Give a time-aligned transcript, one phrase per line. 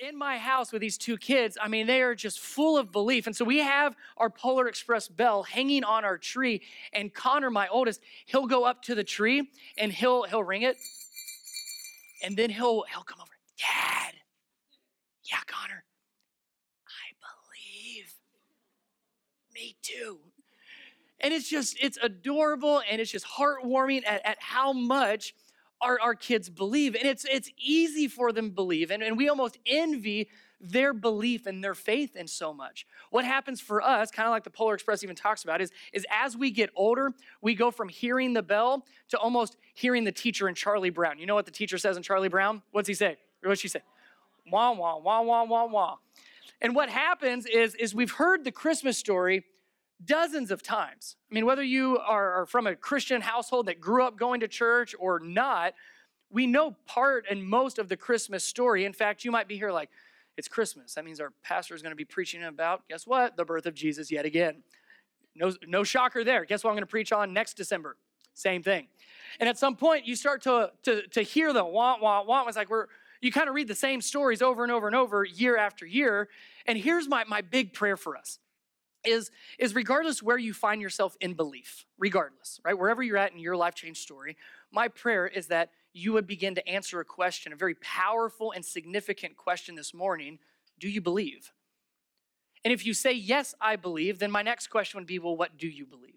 [0.00, 3.26] in my house with these two kids, I mean, they are just full of belief.
[3.26, 6.62] And so we have our Polar Express bell hanging on our tree.
[6.92, 10.76] And Connor, my oldest, he'll go up to the tree and he'll he'll ring it.
[12.24, 13.32] And then he'll he'll come over.
[13.58, 14.14] Dad.
[15.24, 15.84] Yeah, Connor.
[16.86, 18.14] I believe.
[19.54, 20.18] Me too.
[21.20, 25.34] And it's just, it's adorable and it's just heartwarming at, at how much
[25.80, 26.94] our, our kids believe.
[26.94, 28.90] And it's, it's easy for them to believe.
[28.90, 30.28] And, and we almost envy
[30.60, 32.86] their belief and their faith in so much.
[33.10, 36.06] What happens for us, kind of like the Polar Express even talks about, is, is
[36.10, 40.48] as we get older, we go from hearing the bell to almost hearing the teacher
[40.48, 41.18] in Charlie Brown.
[41.18, 42.62] You know what the teacher says in Charlie Brown?
[42.72, 43.16] What's he say?
[43.42, 43.80] What's she say?
[44.50, 45.96] Wah, wah, wah, wah, wah, wah.
[46.60, 49.44] And what happens is, is we've heard the Christmas story
[50.04, 51.16] dozens of times.
[51.30, 54.94] I mean, whether you are, from a Christian household that grew up going to church
[54.98, 55.74] or not,
[56.30, 58.84] we know part and most of the Christmas story.
[58.84, 59.90] In fact, you might be here like,
[60.36, 60.94] it's Christmas.
[60.94, 63.36] That means our pastor is going to be preaching about, guess what?
[63.36, 64.62] The birth of Jesus yet again.
[65.34, 66.44] No, no shocker there.
[66.44, 67.96] Guess what I'm going to preach on next December?
[68.34, 68.88] Same thing.
[69.38, 72.48] And at some point, you start to, to, to hear the want, want, want.
[72.48, 72.86] It's like we're,
[73.20, 76.28] you kind of read the same stories over and over and over, year after year.
[76.66, 78.38] And here's my, my big prayer for us
[79.04, 82.78] is, is regardless where you find yourself in belief, regardless, right?
[82.78, 84.36] Wherever you're at in your life change story,
[84.72, 88.64] my prayer is that you would begin to answer a question, a very powerful and
[88.64, 90.38] significant question this morning
[90.78, 91.52] Do you believe?
[92.64, 95.58] And if you say, Yes, I believe, then my next question would be, Well, what
[95.58, 96.14] do you believe?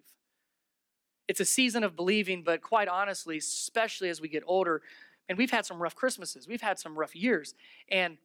[1.28, 4.81] It's a season of believing, but quite honestly, especially as we get older,
[5.30, 7.56] and we've had some rough Christmases, we've had some rough years,
[7.89, 8.17] and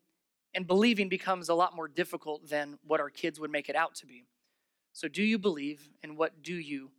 [0.55, 3.95] and believing becomes a lot more difficult than what our kids would make it out
[3.95, 4.25] to be.
[4.99, 6.91] So, do you believe, and what do you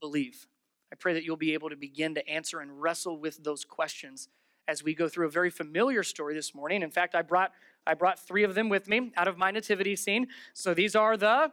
[0.00, 0.46] believe?
[0.90, 4.30] I pray that you'll be able to begin to answer and wrestle with those questions
[4.66, 6.80] as we go through a very familiar story this morning.
[6.80, 7.52] In fact, I brought
[7.86, 10.28] I brought three of them with me out of my nativity scene.
[10.54, 11.52] So these are the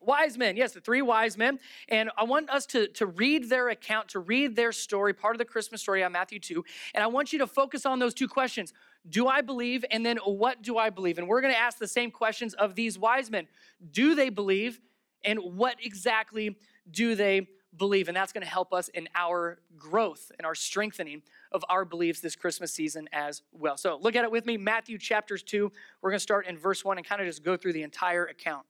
[0.00, 0.56] wise men.
[0.56, 1.60] Yes, the three wise men.
[1.88, 5.38] And I want us to, to read their account, to read their story, part of
[5.38, 6.64] the Christmas story on Matthew 2.
[6.94, 8.72] And I want you to focus on those two questions.
[9.08, 9.84] Do I believe?
[9.90, 11.18] And then what do I believe?
[11.18, 13.46] And we're going to ask the same questions of these wise men.
[13.90, 14.80] Do they believe?
[15.24, 16.56] And what exactly
[16.90, 18.08] do they believe?
[18.08, 21.22] And that's going to help us in our growth and our strengthening
[21.52, 23.76] of our beliefs this Christmas season as well.
[23.76, 24.56] So look at it with me.
[24.56, 25.72] Matthew chapters 2.
[26.02, 28.26] We're going to start in verse 1 and kind of just go through the entire
[28.26, 28.66] account.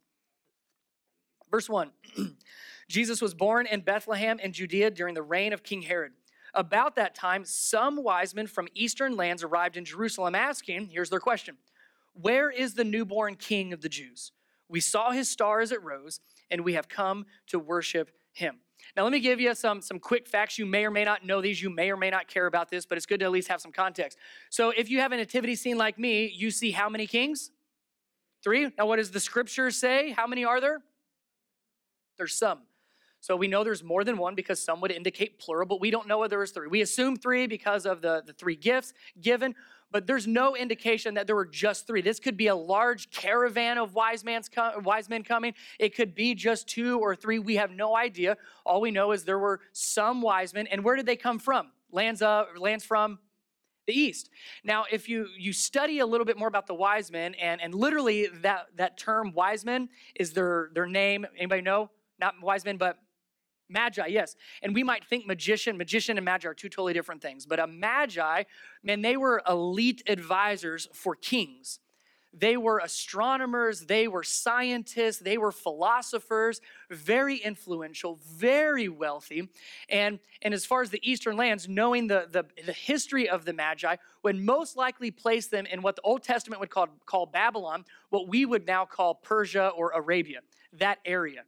[1.50, 1.91] Verse 1
[2.88, 6.12] Jesus was born in Bethlehem in Judea during the reign of King Herod.
[6.54, 11.20] About that time, some wise men from eastern lands arrived in Jerusalem asking, here's their
[11.20, 11.56] question
[12.12, 14.32] Where is the newborn king of the Jews?
[14.68, 18.60] We saw his star as it rose, and we have come to worship him.
[18.96, 20.58] Now, let me give you some, some quick facts.
[20.58, 21.60] You may or may not know these.
[21.60, 23.60] You may or may not care about this, but it's good to at least have
[23.60, 24.18] some context.
[24.48, 27.50] So, if you have a nativity scene like me, you see how many kings?
[28.42, 28.70] Three.
[28.78, 30.10] Now, what does the scripture say?
[30.10, 30.80] How many are there?
[32.16, 32.60] There's some.
[33.20, 36.08] So we know there's more than one because some would indicate plural, but we don't
[36.08, 36.69] know whether there's three.
[36.69, 39.54] We assume three because of the, the three gifts given,
[39.92, 42.00] but there's no indication that there were just three.
[42.00, 44.48] This could be a large caravan of wise, man's
[44.82, 45.53] wise men coming.
[45.78, 47.38] It could be just two or three.
[47.38, 48.36] We have no idea.
[48.64, 50.66] All we know is there were some wise men.
[50.69, 51.72] And where did they come from?
[51.92, 53.19] Lands, uh, lands from
[53.86, 54.30] the east.
[54.62, 57.75] Now, if you you study a little bit more about the wise men, and, and
[57.75, 61.26] literally that, that term wise men is their, their name.
[61.36, 61.91] Anybody know?
[62.20, 62.98] Not wise men, but
[63.70, 64.36] Magi, yes.
[64.62, 67.47] And we might think magician, magician and magi are two totally different things.
[67.47, 68.44] But a magi,
[68.82, 71.80] man, they were elite advisors for kings.
[72.32, 79.48] They were astronomers, they were scientists, they were philosophers, very influential, very wealthy.
[79.88, 83.53] And, and as far as the eastern lands, knowing the, the, the history of the
[83.53, 87.84] Magi would most likely place them in what the Old Testament would call, call Babylon,
[88.10, 90.41] what we would now call Persia or Arabia,
[90.75, 91.42] that area.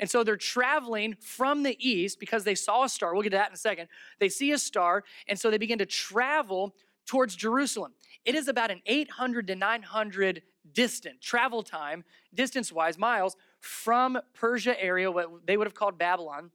[0.00, 3.14] And so they're traveling from the east because they saw a star.
[3.14, 3.88] We'll get to that in a second.
[4.18, 6.74] They see a star, and so they begin to travel
[7.06, 7.92] towards Jerusalem.
[8.24, 10.42] It is about an 800 to 900
[10.72, 12.04] distant travel time,
[12.34, 16.50] distance wise, miles from Persia area, what they would have called Babylon,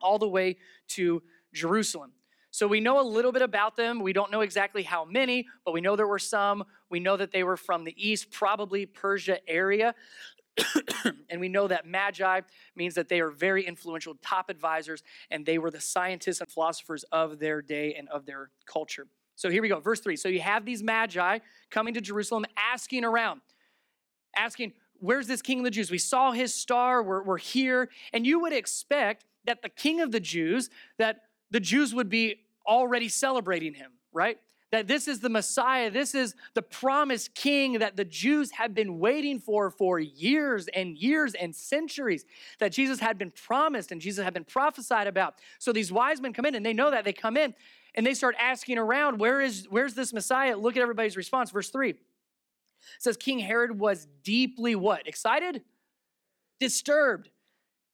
[0.00, 0.56] all the way
[0.88, 1.22] to
[1.52, 2.12] Jerusalem.
[2.50, 3.98] So we know a little bit about them.
[3.98, 6.62] We don't know exactly how many, but we know there were some.
[6.88, 9.92] We know that they were from the east, probably Persia area.
[11.28, 12.40] and we know that magi
[12.76, 17.04] means that they are very influential top advisors and they were the scientists and philosophers
[17.12, 19.06] of their day and of their culture.
[19.36, 20.16] So here we go, verse 3.
[20.16, 21.38] So you have these magi
[21.70, 23.40] coming to Jerusalem asking around,
[24.36, 25.90] asking, Where's this king of the Jews?
[25.90, 27.90] We saw his star, we're, we're here.
[28.12, 32.36] And you would expect that the king of the Jews, that the Jews would be
[32.66, 34.38] already celebrating him, right?
[34.74, 38.98] That this is the Messiah, this is the promised king that the Jews had been
[38.98, 42.24] waiting for for years and years and centuries,
[42.58, 45.36] that Jesus had been promised and Jesus had been prophesied about.
[45.60, 47.04] So these wise men come in and they know that.
[47.04, 47.54] They come in
[47.94, 50.56] and they start asking around, where is where's this Messiah?
[50.56, 51.52] Look at everybody's response.
[51.52, 51.96] Verse 3 it
[52.98, 55.06] says King Herod was deeply what?
[55.06, 55.62] Excited?
[56.58, 57.30] Disturbed.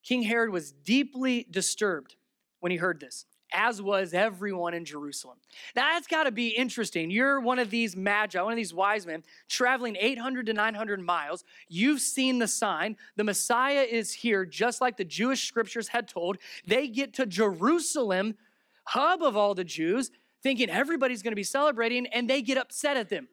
[0.03, 2.17] King Herod was deeply disturbed
[2.61, 5.39] when he heard this as was everyone in Jerusalem.
[5.75, 7.11] Now, that's got to be interesting.
[7.11, 11.45] You're one of these magi, one of these wise men, traveling 800 to 900 miles.
[11.69, 12.97] You've seen the sign.
[13.17, 16.39] The Messiah is here, just like the Jewish scriptures had told.
[16.67, 18.37] They get to Jerusalem,
[18.85, 20.11] hub of all the Jews,
[20.43, 23.29] thinking everybody's going to be celebrating, and they get upset at them.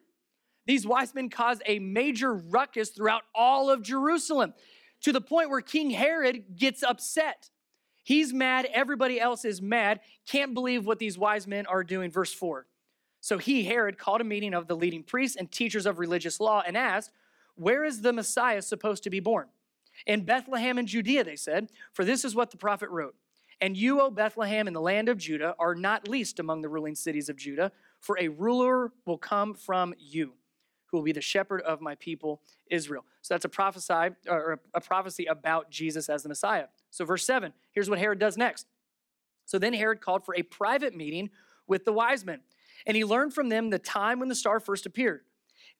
[0.66, 4.54] These wise men cause a major ruckus throughout all of Jerusalem
[5.02, 7.50] to the point where King Herod gets upset.
[8.08, 8.70] He's mad.
[8.74, 10.00] Everybody else is mad.
[10.26, 12.10] Can't believe what these wise men are doing.
[12.10, 12.66] Verse 4.
[13.20, 16.64] So he, Herod, called a meeting of the leading priests and teachers of religious law
[16.66, 17.12] and asked,
[17.56, 19.48] Where is the Messiah supposed to be born?
[20.06, 23.14] In Bethlehem in Judea, they said, for this is what the prophet wrote.
[23.60, 26.96] And you, O Bethlehem, in the land of Judah, are not least among the ruling
[26.96, 30.32] cities of Judah, for a ruler will come from you,
[30.88, 33.06] who will be the shepherd of my people Israel.
[33.22, 36.66] So that's a prophesy or a prophecy about Jesus as the Messiah.
[36.90, 38.68] So, verse 7, here's what Herod does next.
[39.46, 41.30] So then Herod called for a private meeting
[41.68, 42.42] with the wise men,
[42.86, 45.22] and he learned from them the time when the star first appeared.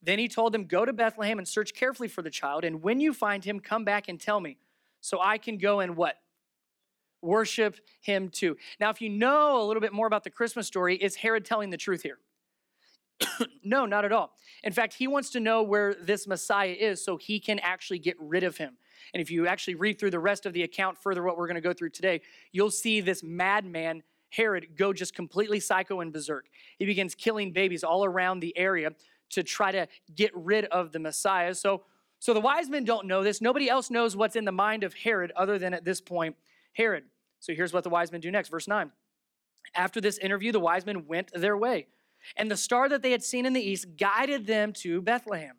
[0.02, 3.00] Then he told them, Go to Bethlehem and search carefully for the child, and when
[3.00, 4.56] you find him, come back and tell me,
[5.00, 6.16] so I can go and what?
[7.20, 8.56] Worship him too.
[8.80, 11.70] Now, if you know a little bit more about the Christmas story, is Herod telling
[11.70, 12.18] the truth here?
[13.64, 14.32] no, not at all.
[14.64, 18.16] In fact, he wants to know where this Messiah is so he can actually get
[18.18, 18.76] rid of him.
[19.14, 21.54] And if you actually read through the rest of the account further, what we're going
[21.56, 22.20] to go through today,
[22.52, 26.46] you'll see this madman, Herod, go just completely psycho and berserk.
[26.78, 28.90] He begins killing babies all around the area
[29.30, 31.54] to try to get rid of the Messiah.
[31.54, 31.82] So,
[32.18, 33.40] so the wise men don't know this.
[33.40, 36.36] Nobody else knows what's in the mind of Herod other than at this point,
[36.72, 37.04] Herod.
[37.40, 38.48] So here's what the wise men do next.
[38.48, 38.90] Verse 9.
[39.74, 41.86] After this interview, the wise men went their way.
[42.36, 45.56] And the star that they had seen in the east guided them to Bethlehem.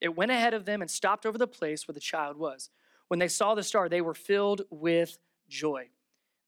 [0.00, 2.70] It went ahead of them and stopped over the place where the child was.
[3.08, 5.18] When they saw the star, they were filled with
[5.48, 5.88] joy.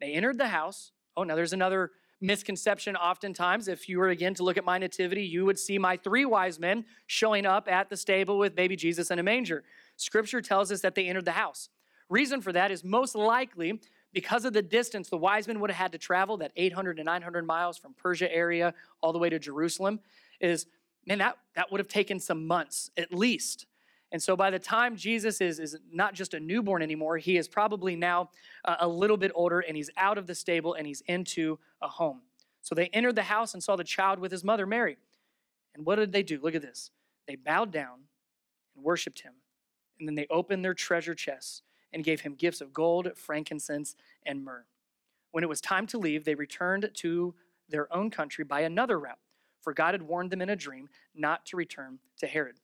[0.00, 0.92] They entered the house.
[1.16, 1.90] Oh, now there's another
[2.20, 3.66] misconception oftentimes.
[3.66, 6.58] If you were again to look at my nativity, you would see my three wise
[6.58, 9.64] men showing up at the stable with baby Jesus in a manger.
[9.96, 11.68] Scripture tells us that they entered the house.
[12.08, 13.80] Reason for that is most likely
[14.12, 17.04] because of the distance the wise men would have had to travel, that 800 to
[17.04, 20.00] 900 miles from Persia area all the way to Jerusalem,
[20.40, 20.66] is
[21.06, 23.66] man, that, that would have taken some months at least.
[24.12, 27.46] And so by the time Jesus is, is not just a newborn anymore, he is
[27.46, 28.30] probably now
[28.64, 31.88] uh, a little bit older and he's out of the stable and he's into a
[31.88, 32.22] home.
[32.62, 34.96] So they entered the house and saw the child with his mother Mary.
[35.74, 36.40] And what did they do?
[36.42, 36.90] Look at this.
[37.28, 38.00] They bowed down
[38.74, 39.34] and worshiped him.
[39.98, 41.62] And then they opened their treasure chests
[41.92, 44.64] and gave him gifts of gold, frankincense, and myrrh.
[45.32, 47.34] When it was time to leave, they returned to
[47.68, 49.18] their own country by another route,
[49.60, 52.56] for God had warned them in a dream not to return to Herod.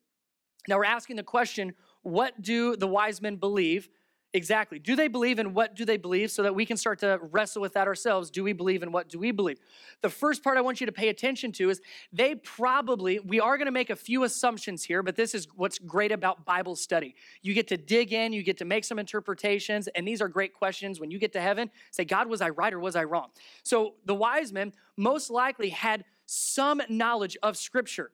[0.68, 3.88] Now we're asking the question what do the wise men believe
[4.36, 4.78] exactly?
[4.78, 7.62] Do they believe in what do they believe so that we can start to wrestle
[7.62, 8.30] with that ourselves?
[8.30, 9.58] Do we believe in what do we believe?
[10.02, 11.80] The first part I want you to pay attention to is
[12.12, 15.78] they probably, we are going to make a few assumptions here, but this is what's
[15.78, 17.14] great about Bible study.
[17.42, 20.54] You get to dig in, you get to make some interpretations, and these are great
[20.54, 21.00] questions.
[21.00, 23.28] When you get to heaven, say, God, was I right or was I wrong?
[23.62, 28.10] So the wise men most likely had some knowledge of Scripture.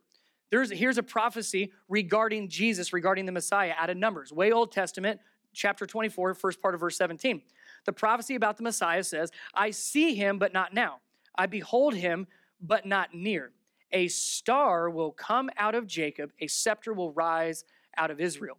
[0.51, 5.19] There's, here's a prophecy regarding Jesus, regarding the Messiah out of Numbers, way Old Testament,
[5.53, 7.43] chapter 24, first part of verse 17.
[7.85, 11.01] The prophecy about the Messiah says, I see him, but not now.
[11.35, 12.27] I behold him,
[12.61, 13.53] but not near.
[13.93, 17.65] A star will come out of Jacob, a scepter will rise
[17.97, 18.59] out of Israel.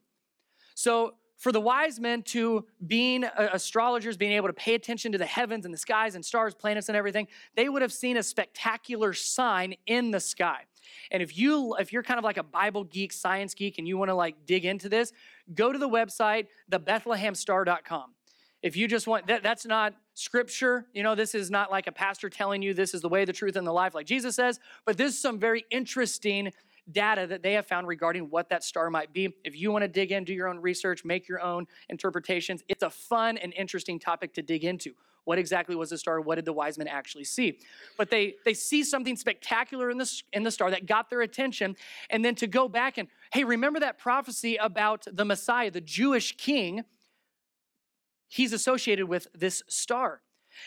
[0.76, 5.18] So, for the wise men to being uh, astrologers, being able to pay attention to
[5.18, 8.24] the heavens and the skies and stars, planets, and everything, they would have seen a
[8.24, 10.62] spectacular sign in the sky.
[11.12, 13.98] And if you if you're kind of like a Bible geek, science geek, and you
[13.98, 15.12] want to like dig into this,
[15.54, 18.14] go to the website, thebethlehemstar.com.
[18.62, 20.86] If you just want that, that's not scripture.
[20.94, 23.34] You know, this is not like a pastor telling you this is the way, the
[23.34, 26.54] truth, and the life, like Jesus says, but this is some very interesting
[26.92, 29.34] data that they have found regarding what that star might be.
[29.44, 32.84] If you want to dig in, do your own research, make your own interpretations, it's
[32.84, 34.94] a fun and interesting topic to dig into.
[35.26, 36.20] What exactly was the star?
[36.20, 37.60] What did the wise men actually see?
[37.98, 41.78] But they they see something spectacular in the, in the star that got their attention.
[42.10, 46.36] And then to go back and, hey, remember that prophecy about the Messiah, the Jewish
[46.36, 46.84] king?
[48.28, 50.22] He's associated with this star.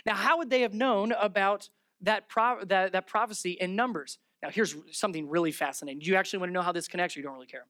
[0.06, 1.68] Now, how would they have known about
[2.00, 4.18] that, pro- that, that prophecy in Numbers?
[4.42, 6.00] Now, here's something really fascinating.
[6.00, 7.66] Do you actually want to know how this connects, or you don't really care?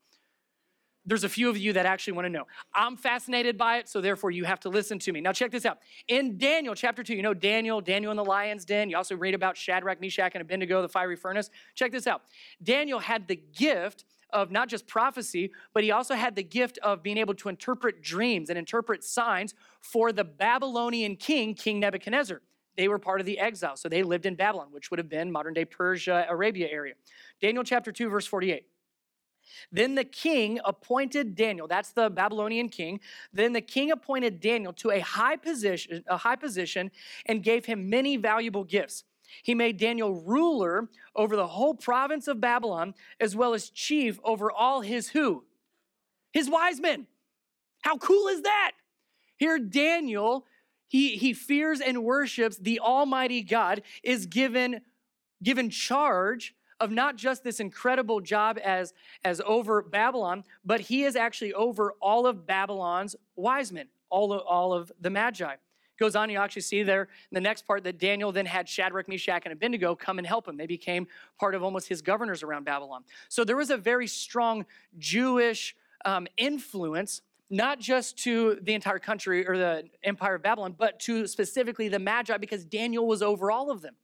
[1.08, 2.49] There's a few of you that actually want to know.
[2.75, 5.20] I'm fascinated by it, so therefore you have to listen to me.
[5.20, 5.78] Now, check this out.
[6.08, 8.90] In Daniel chapter 2, you know Daniel, Daniel in the lion's den.
[8.90, 11.49] You also read about Shadrach, Meshach, and Abednego, the fiery furnace.
[11.76, 12.23] Check this out.
[12.61, 17.04] Daniel had the gift of not just prophecy, but he also had the gift of
[17.04, 22.42] being able to interpret dreams and interpret signs for the Babylonian king, King Nebuchadnezzar.
[22.76, 25.33] They were part of the exile, so they lived in Babylon, which would have been
[25.33, 26.95] modern day Persia, Arabia area.
[27.40, 28.66] Daniel chapter 2, verse 48.
[29.73, 33.00] Then the king appointed Daniel, that's the Babylonian king.
[33.33, 36.90] Then the king appointed Daniel to a high position, a high position
[37.26, 39.04] and gave him many valuable gifts.
[39.42, 44.50] He made Daniel ruler over the whole province of Babylon, as well as chief over
[44.52, 45.45] all his who?
[46.33, 47.06] His wise men.
[47.83, 48.73] How cool is that?
[49.37, 50.47] Here, Daniel,
[50.88, 54.81] he, he fears and worships the Almighty God, is given,
[55.43, 58.93] given charge of not just this incredible job as,
[59.25, 64.43] as over Babylon, but he is actually over all of Babylon's wise men, all of,
[64.43, 65.55] all of the Magi.
[65.99, 69.09] Goes on, you actually see there in the next part that Daniel then had Shadrach,
[69.09, 70.59] Meshach, and Abednego come and help him.
[70.59, 71.07] They became
[71.40, 73.02] part of almost his governors around Babylon.
[73.31, 74.66] So there was a very strong
[74.99, 75.75] Jewish
[76.05, 81.26] um, influence not just to the entire country or the empire of Babylon, but to
[81.26, 83.95] specifically the Magi because Daniel was over all of them.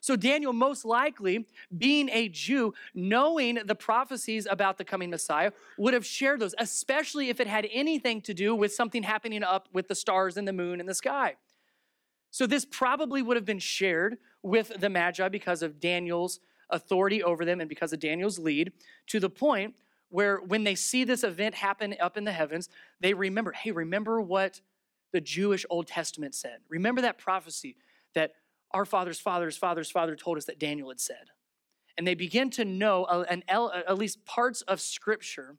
[0.00, 5.94] So, Daniel, most likely, being a Jew, knowing the prophecies about the coming Messiah, would
[5.94, 9.88] have shared those, especially if it had anything to do with something happening up with
[9.88, 11.34] the stars and the moon and the sky.
[12.30, 16.40] So, this probably would have been shared with the Magi because of Daniel's
[16.70, 18.72] authority over them and because of Daniel's lead,
[19.08, 19.74] to the point
[20.10, 22.68] where when they see this event happen up in the heavens,
[23.00, 24.60] they remember hey, remember what
[25.12, 26.58] the Jewish Old Testament said.
[26.68, 27.76] Remember that prophecy
[28.14, 28.32] that
[28.72, 31.30] our father's father's father's father told us that Daniel had said.
[31.96, 35.56] And they begin to know uh, an, uh, at least parts of Scripture.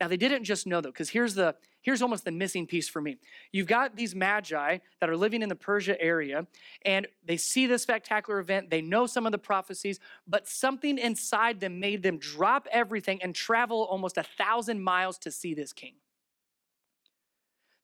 [0.00, 3.02] Now they didn't just know though, because here's the here's almost the missing piece for
[3.02, 3.18] me.
[3.52, 6.46] You've got these magi that are living in the Persia area,
[6.84, 8.70] and they see this spectacular event.
[8.70, 13.34] They know some of the prophecies, but something inside them made them drop everything and
[13.34, 15.94] travel almost a thousand miles to see this king.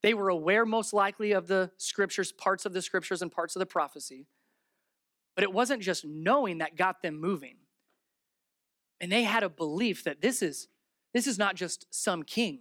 [0.01, 3.59] They were aware, most likely, of the scriptures, parts of the scriptures, and parts of
[3.59, 4.25] the prophecy.
[5.35, 7.57] But it wasn't just knowing that got them moving.
[8.99, 10.67] And they had a belief that this is
[11.17, 12.59] this is not just some king.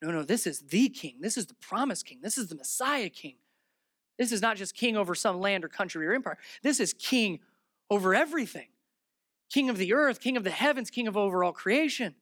[0.00, 1.16] No, no, this is the king.
[1.20, 2.20] This is the promised king.
[2.22, 3.34] This is the Messiah king.
[4.18, 6.38] This is not just king over some land or country or empire.
[6.62, 7.40] This is king
[7.90, 8.68] over everything.
[9.50, 12.14] King of the earth, king of the heavens, king of overall creation.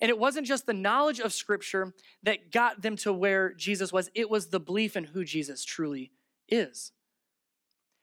[0.00, 1.92] And it wasn't just the knowledge of scripture
[2.22, 6.12] that got them to where Jesus was, it was the belief in who Jesus truly
[6.48, 6.92] is.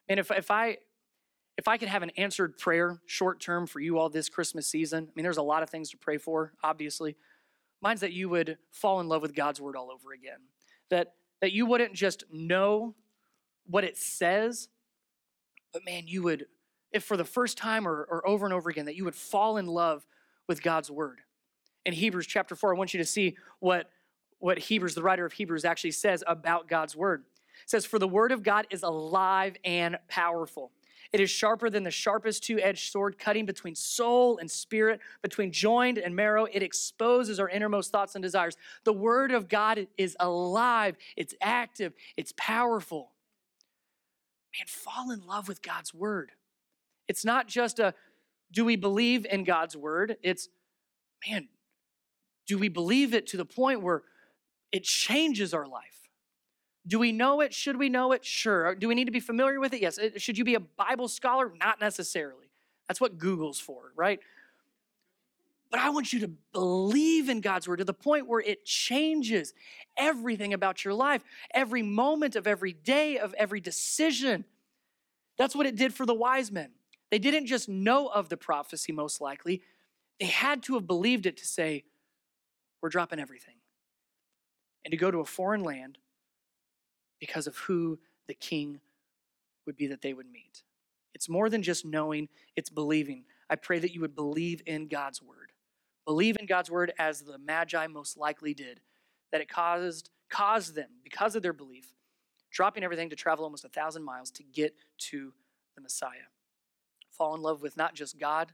[0.07, 0.77] And if, if I
[1.57, 5.07] if I could have an answered prayer short term for you all this Christmas season,
[5.09, 7.15] I mean, there's a lot of things to pray for, obviously.
[7.81, 10.39] Mine's that you would fall in love with God's word all over again.
[10.89, 12.95] That, that you wouldn't just know
[13.65, 14.69] what it says,
[15.73, 16.45] but man, you would,
[16.91, 19.57] if for the first time or, or over and over again, that you would fall
[19.57, 20.05] in love
[20.47, 21.19] with God's word.
[21.85, 23.89] In Hebrews chapter 4, I want you to see what,
[24.39, 27.23] what Hebrews, the writer of Hebrews, actually says about God's word.
[27.63, 30.71] It says, For the word of God is alive and powerful.
[31.13, 35.51] It is sharper than the sharpest two edged sword, cutting between soul and spirit, between
[35.51, 36.45] joint and marrow.
[36.45, 38.57] It exposes our innermost thoughts and desires.
[38.83, 43.11] The word of God is alive, it's active, it's powerful.
[44.57, 46.31] Man, fall in love with God's word.
[47.07, 47.93] It's not just a
[48.51, 50.17] do we believe in God's word?
[50.23, 50.49] It's,
[51.29, 51.49] man,
[52.47, 54.03] do we believe it to the point where
[54.71, 56.06] it changes our life?
[56.87, 57.53] Do we know it?
[57.53, 58.23] Should we know it?
[58.23, 58.67] Sure.
[58.67, 59.81] Uh, do we need to be familiar with it?
[59.81, 59.99] Yes.
[59.99, 61.51] Uh, should you be a Bible scholar?
[61.59, 62.49] Not necessarily.
[62.87, 64.19] That's what Google's for, right?
[65.69, 69.53] But I want you to believe in God's word to the point where it changes
[69.97, 74.45] everything about your life, every moment of every day, of every decision.
[75.37, 76.71] That's what it did for the wise men.
[77.11, 79.61] They didn't just know of the prophecy, most likely,
[80.19, 81.83] they had to have believed it to say,
[82.81, 83.55] We're dropping everything.
[84.85, 85.97] And to go to a foreign land
[87.19, 88.79] because of who the king
[89.65, 90.63] would be that they would meet.
[91.13, 93.23] It's more than just knowing, it's believing.
[93.49, 95.51] I pray that you would believe in God's word.
[96.05, 98.81] Believe in God's word as the Magi most likely did,
[99.31, 101.93] that it caused, caused them, because of their belief,
[102.51, 105.33] dropping everything to travel almost a thousand miles to get to
[105.75, 106.29] the Messiah.
[107.11, 108.51] Fall in love with not just God,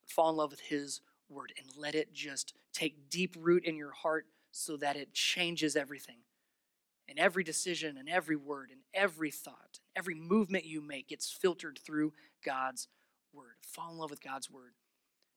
[0.00, 3.76] but fall in love with His word and let it just take deep root in
[3.76, 6.16] your heart so that it changes everything
[7.08, 11.30] and every decision and every word and every thought, and every movement you make gets
[11.30, 12.12] filtered through
[12.44, 12.88] God's
[13.32, 13.56] word.
[13.62, 14.74] Fall in love with God's word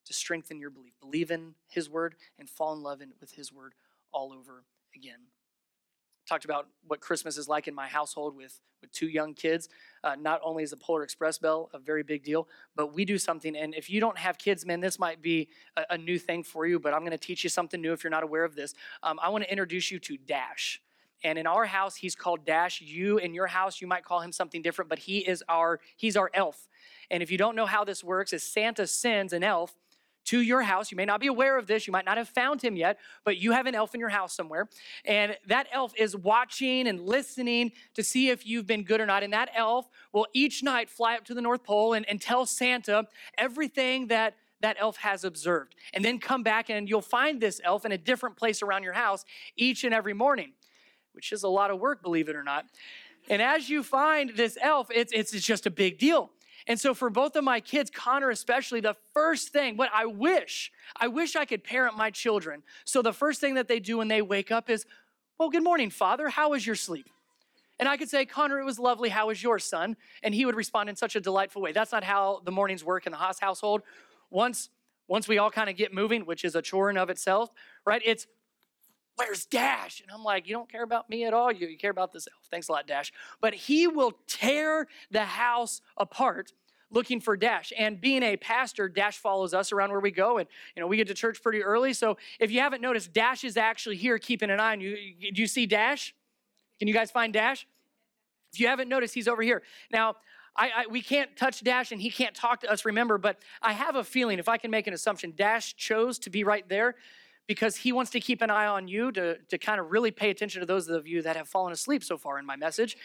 [0.05, 0.93] to strengthen your belief.
[0.99, 3.73] Believe in his word and fall in love in, with his word
[4.11, 4.63] all over
[4.95, 5.19] again.
[6.27, 9.69] Talked about what Christmas is like in my household with, with two young kids.
[10.03, 13.17] Uh, not only is the Polar Express bell a very big deal, but we do
[13.17, 13.55] something.
[13.55, 16.65] And if you don't have kids, man, this might be a, a new thing for
[16.65, 18.73] you, but I'm going to teach you something new if you're not aware of this.
[19.03, 20.81] Um, I want to introduce you to Dash.
[21.23, 22.81] And in our house, he's called Dash.
[22.81, 26.17] You in your house, you might call him something different, but he is our he's
[26.17, 26.67] our elf.
[27.09, 29.75] And if you don't know how this works, is Santa sends an elf
[30.25, 30.91] to your house.
[30.91, 33.37] You may not be aware of this, you might not have found him yet, but
[33.37, 34.69] you have an elf in your house somewhere.
[35.05, 39.23] And that elf is watching and listening to see if you've been good or not.
[39.23, 42.45] And that elf will each night fly up to the North Pole and, and tell
[42.45, 45.75] Santa everything that that elf has observed.
[45.91, 48.93] And then come back and you'll find this elf in a different place around your
[48.93, 49.25] house
[49.55, 50.53] each and every morning
[51.13, 52.65] which is a lot of work, believe it or not.
[53.29, 56.31] And as you find this elf, it's, it's, it's just a big deal.
[56.67, 60.71] And so for both of my kids, Connor especially, the first thing, what I wish,
[60.95, 62.63] I wish I could parent my children.
[62.85, 64.85] So the first thing that they do when they wake up is,
[65.37, 66.29] well, good morning, Father.
[66.29, 67.09] How was your sleep?
[67.79, 69.09] And I could say, Connor, it was lovely.
[69.09, 69.97] How was your son?
[70.21, 71.71] And he would respond in such a delightful way.
[71.71, 73.81] That's not how the mornings work in the Haas household.
[74.29, 74.69] Once,
[75.07, 77.49] once we all kind of get moving, which is a chore in of itself,
[77.85, 78.03] right?
[78.05, 78.27] It's
[79.21, 80.01] Where's Dash?
[80.01, 81.51] And I'm like, You don't care about me at all.
[81.51, 82.47] You, you care about this elf.
[82.49, 83.13] Thanks a lot, Dash.
[83.39, 86.53] But he will tear the house apart
[86.89, 87.71] looking for Dash.
[87.77, 90.39] And being a pastor, Dash follows us around where we go.
[90.39, 91.93] And, you know, we get to church pretty early.
[91.93, 94.97] So if you haven't noticed, Dash is actually here keeping an eye on you.
[95.33, 96.15] Do you see Dash?
[96.79, 97.67] Can you guys find Dash?
[98.51, 99.61] If you haven't noticed, he's over here.
[99.91, 100.15] Now,
[100.55, 103.73] I, I, we can't touch Dash and he can't talk to us, remember, but I
[103.73, 106.95] have a feeling, if I can make an assumption, Dash chose to be right there
[107.47, 110.29] because he wants to keep an eye on you to, to kind of really pay
[110.29, 112.95] attention to those of you that have fallen asleep so far in my message.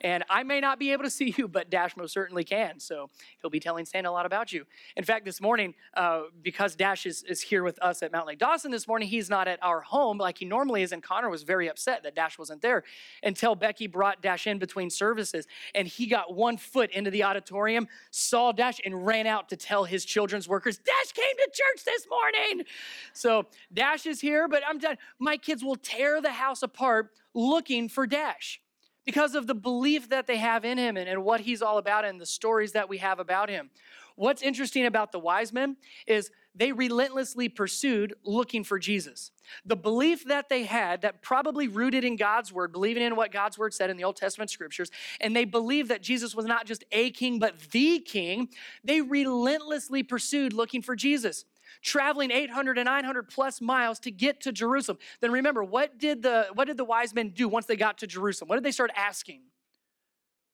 [0.00, 2.80] And I may not be able to see you, but Dash most certainly can.
[2.80, 3.08] So
[3.40, 4.66] he'll be telling Santa a lot about you.
[4.96, 8.38] In fact, this morning, uh, because Dash is, is here with us at Mountain Lake
[8.38, 10.92] Dawson this morning, he's not at our home like he normally is.
[10.92, 12.84] And Connor was very upset that Dash wasn't there
[13.22, 15.46] until Becky brought Dash in between services.
[15.74, 19.84] And he got one foot into the auditorium, saw Dash, and ran out to tell
[19.84, 22.66] his children's workers, Dash came to church this morning.
[23.12, 24.96] So Dash is here, but I'm done.
[25.18, 28.60] My kids will tear the house apart looking for Dash
[29.04, 32.04] because of the belief that they have in him and, and what he's all about
[32.04, 33.70] and the stories that we have about him.
[34.16, 39.32] What's interesting about the wise men is they relentlessly pursued looking for Jesus.
[39.66, 43.58] The belief that they had, that probably rooted in God's word, believing in what God's
[43.58, 46.84] word said in the Old Testament scriptures, and they believed that Jesus was not just
[46.92, 48.48] a king, but the king,
[48.84, 51.44] they relentlessly pursued looking for Jesus
[51.82, 54.98] traveling 800 and 900 plus miles to get to Jerusalem.
[55.20, 58.06] Then remember, what did the, what did the wise men do once they got to
[58.06, 58.48] Jerusalem?
[58.48, 59.42] What did they start asking?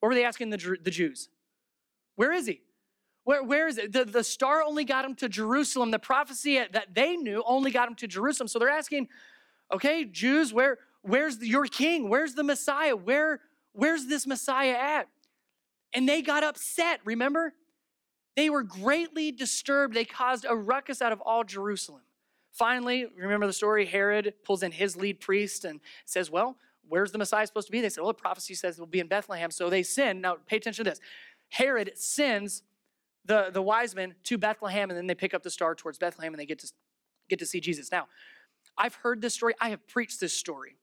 [0.01, 1.29] What were they asking the, the Jews?
[2.17, 2.63] Where is he?
[3.25, 3.93] Where, where is it?
[3.93, 5.91] The, the star only got him to Jerusalem.
[5.91, 8.49] The prophecy that they knew only got him to Jerusalem.
[8.49, 9.09] So they're asking,
[9.73, 12.09] okay, Jews, where, where's your king?
[12.09, 12.97] Where's the Messiah?
[12.97, 13.41] Where,
[13.73, 15.09] where's this Messiah at?
[15.93, 17.53] And they got upset, remember?
[18.37, 19.95] They were greatly disturbed.
[19.95, 22.03] They caused a ruckus out of all Jerusalem.
[22.53, 23.87] Finally, remember the story?
[23.87, 26.57] Herod pulls in his lead priest and says, Well,
[26.89, 27.81] where's the Messiah supposed to be?
[27.81, 29.51] They said, Well, the prophecy says it will be in Bethlehem.
[29.51, 30.23] So they send.
[30.23, 31.01] Now, pay attention to this.
[31.51, 32.63] Herod sends
[33.25, 36.33] the, the wise men to Bethlehem, and then they pick up the star towards Bethlehem
[36.33, 36.73] and they get to,
[37.29, 37.93] get to see Jesus.
[37.93, 38.09] Now,
[38.77, 39.55] I've heard this story.
[39.61, 40.77] I have preached this story.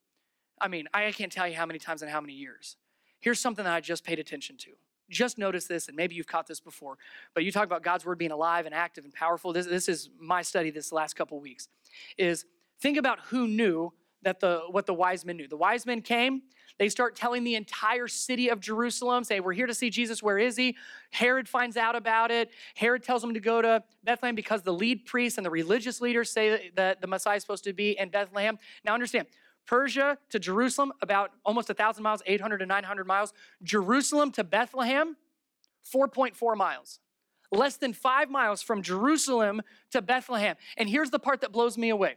[0.59, 2.77] I mean, I can't tell you how many times and how many years.
[3.19, 4.71] Here's something that I just paid attention to
[5.09, 6.97] just notice this, and maybe you've caught this before,
[7.33, 9.53] but you talk about God's word being alive and active and powerful.
[9.53, 11.69] This, this is my study this last couple weeks.
[12.17, 12.45] Is
[12.79, 13.93] think about who knew
[14.23, 15.47] that the what the wise men knew.
[15.47, 16.41] The wise men came,
[16.79, 20.21] they start telling the entire city of Jerusalem, say, We're here to see Jesus.
[20.21, 20.75] Where is he?
[21.11, 22.51] Herod finds out about it.
[22.75, 26.31] Herod tells them to go to Bethlehem because the lead priests and the religious leaders
[26.31, 28.59] say that the Messiah is supposed to be in Bethlehem.
[28.83, 29.27] Now understand,
[29.67, 33.33] Persia to Jerusalem, about almost 1,000 miles, 800 to 900 miles.
[33.61, 35.17] Jerusalem to Bethlehem,
[35.93, 36.99] 4.4 miles.
[37.51, 40.55] Less than five miles from Jerusalem to Bethlehem.
[40.77, 42.15] And here's the part that blows me away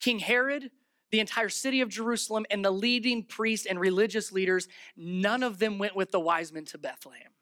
[0.00, 0.70] King Herod,
[1.10, 5.78] the entire city of Jerusalem, and the leading priests and religious leaders, none of them
[5.78, 7.32] went with the wise men to Bethlehem.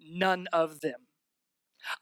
[0.00, 1.00] None of them.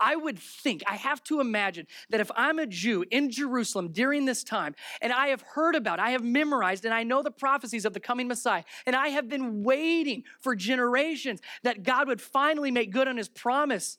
[0.00, 4.24] I would think, I have to imagine that if I'm a Jew in Jerusalem during
[4.24, 7.84] this time, and I have heard about, I have memorized, and I know the prophecies
[7.84, 12.70] of the coming Messiah, and I have been waiting for generations that God would finally
[12.70, 13.98] make good on his promise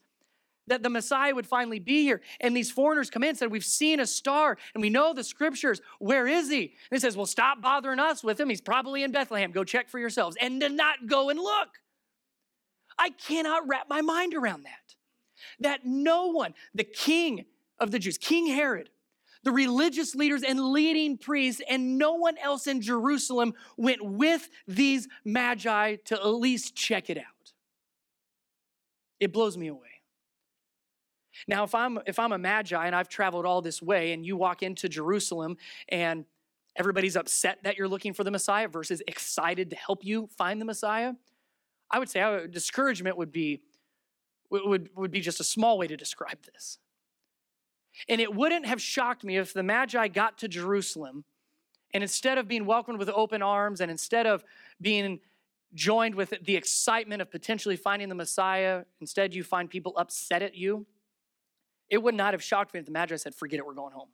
[0.70, 2.22] that the Messiah would finally be here.
[2.40, 5.24] And these foreigners come in and said, We've seen a star and we know the
[5.24, 5.82] scriptures.
[6.00, 6.62] Where is he?
[6.62, 8.50] And he says, Well, stop bothering us with him.
[8.50, 9.52] He's probably in Bethlehem.
[9.52, 10.38] Go check for yourselves.
[10.40, 11.70] And to not go and look.
[12.98, 14.96] I cannot wrap my mind around that.
[15.60, 17.46] That no one, the king
[17.80, 18.90] of the Jews, King Herod,
[19.44, 25.08] the religious leaders and leading priests, and no one else in Jerusalem went with these
[25.24, 27.54] magi to at least check it out.
[29.20, 29.82] It blows me away.
[31.48, 34.36] Now, if I'm if I'm a magi and I've traveled all this way, and you
[34.36, 36.26] walk into Jerusalem and
[36.76, 40.66] everybody's upset that you're looking for the Messiah versus excited to help you find the
[40.66, 41.14] Messiah,
[41.90, 43.62] I would say discouragement would be
[44.50, 46.80] would, would be just a small way to describe this.
[48.08, 51.26] And it wouldn't have shocked me if the Magi got to Jerusalem
[51.94, 54.44] and instead of being welcomed with open arms and instead of
[54.80, 55.20] being
[55.74, 60.56] joined with the excitement of potentially finding the Messiah, instead you find people upset at
[60.56, 60.86] you.
[61.90, 64.10] It would not have shocked me if the Magi said, Forget it, we're going home.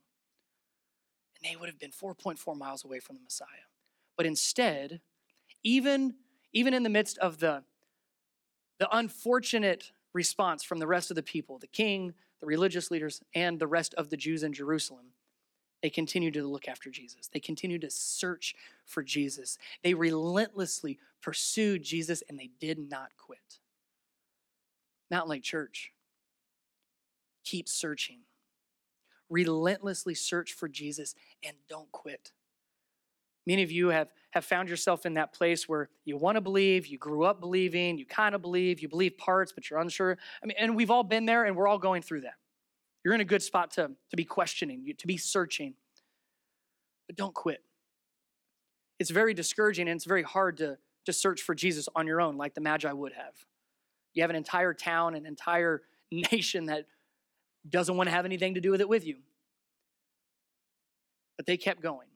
[1.38, 3.48] And they would have been 4.4 miles away from the Messiah.
[4.15, 5.02] But instead,
[5.63, 6.15] even,
[6.54, 7.63] even in the midst of the,
[8.80, 13.60] the unfortunate response from the rest of the people, the king, the religious leaders, and
[13.60, 15.08] the rest of the Jews in Jerusalem,
[15.84, 17.30] they continued to look after Jesus.
[17.32, 19.60] They continued to search for Jesus.
[19.84, 23.60] They relentlessly pursued Jesus and they did not quit.
[25.12, 25.91] Mountain Lake Church,
[27.43, 28.19] keep searching.
[29.30, 32.32] Relentlessly search for Jesus and don't quit.
[33.48, 36.88] Many of you have, have found yourself in that place where you want to believe,
[36.88, 40.18] you grew up believing, you kind of believe, you believe parts, but you're unsure.
[40.44, 42.36] I mean, and we've all been there and we're all going through that.
[43.04, 45.76] You're in a good spot to, to be questioning, to be searching.
[47.08, 47.62] But don't quit.
[49.00, 52.36] It's very discouraging and it's very hard to, to search for Jesus on your own,
[52.36, 53.34] like the Magi would have.
[54.16, 56.86] You have an entire town, an entire nation that
[57.70, 59.18] doesn't want to have anything to do with it with you.
[61.38, 62.08] But they kept going.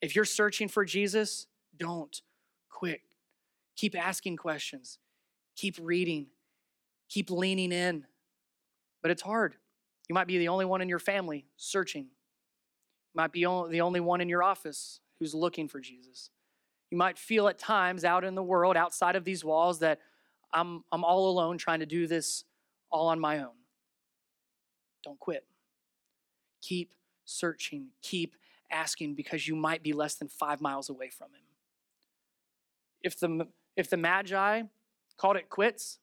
[0.00, 2.22] If you're searching for Jesus, don't
[2.70, 3.00] quit.
[3.76, 4.98] Keep asking questions,
[5.56, 6.26] keep reading,
[7.08, 8.04] keep leaning in.
[9.02, 9.54] But it's hard.
[10.08, 12.04] You might be the only one in your family searching.
[12.04, 16.30] You might be the only one in your office who's looking for Jesus.
[16.90, 20.00] You might feel at times out in the world, outside of these walls, that
[20.52, 22.44] I'm, I'm all alone trying to do this
[22.90, 23.54] all on my own.
[25.04, 25.44] Don't quit.
[26.62, 27.88] Keep searching.
[28.02, 28.34] Keep
[28.70, 31.42] asking because you might be less than five miles away from him.
[33.02, 34.62] If the, if the Magi
[35.16, 35.98] called it quits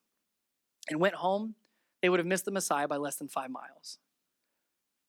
[0.88, 1.54] and went home,
[2.02, 3.98] they would have missed the Messiah by less than five miles.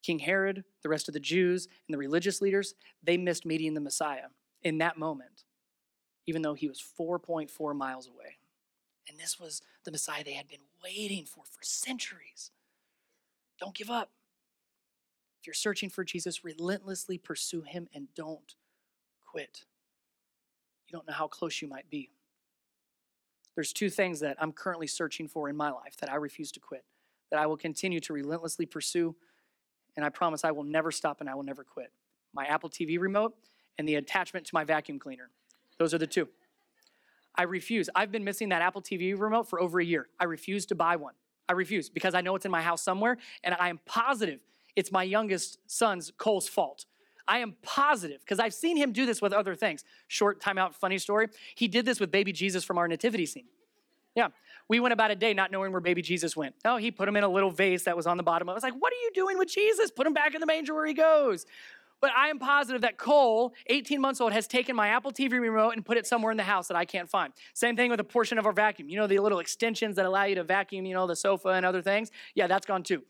[0.03, 3.81] King Herod, the rest of the Jews, and the religious leaders, they missed meeting the
[3.81, 4.27] Messiah
[4.63, 5.43] in that moment,
[6.25, 8.37] even though he was 4.4 miles away.
[9.09, 12.51] And this was the Messiah they had been waiting for for centuries.
[13.59, 14.11] Don't give up
[15.47, 18.55] you're searching for Jesus, relentlessly pursue him and don't
[19.25, 19.63] quit.
[20.87, 22.11] You don't know how close you might be.
[23.55, 26.59] There's two things that I'm currently searching for in my life that I refuse to
[26.59, 26.83] quit,
[27.31, 29.15] that I will continue to relentlessly pursue,
[29.95, 31.91] and I promise I will never stop and I will never quit.
[32.33, 33.33] My Apple TV remote
[33.79, 35.29] and the attachment to my vacuum cleaner.
[35.79, 36.27] Those are the two.
[37.35, 37.89] I refuse.
[37.95, 40.07] I've been missing that Apple TV remote for over a year.
[40.19, 41.13] I refuse to buy one.
[41.49, 44.39] I refuse because I know it's in my house somewhere, and I am positive
[44.77, 46.85] it's my youngest son's, Cole's, fault.
[47.27, 49.83] I am positive because I've seen him do this with other things.
[50.07, 51.27] Short timeout, funny story.
[51.55, 53.47] He did this with baby Jesus from our nativity scene.
[54.15, 54.29] Yeah,
[54.69, 56.55] we went about a day not knowing where baby Jesus went.
[56.63, 58.49] Oh, he put him in a little vase that was on the bottom.
[58.49, 59.91] I was like, what are you doing with Jesus?
[59.91, 61.45] Put him back in the manger where he goes.
[61.99, 65.71] But I am positive that Cole, 18 months old, has taken my Apple TV remote
[65.71, 67.33] and put it somewhere in the house that I can't find.
[67.55, 68.87] Same thing with a portion of our vacuum.
[68.87, 71.65] You know, the little extensions that allow you to vacuum, you know, the sofa and
[71.65, 72.11] other things?
[72.35, 73.01] Yeah, that's gone too.